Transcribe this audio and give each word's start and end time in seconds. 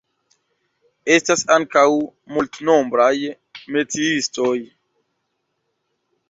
Estas 1.15 1.43
ankaŭ 1.55 1.83
multnombraj 2.37 3.13
metiistoj. 3.77 4.57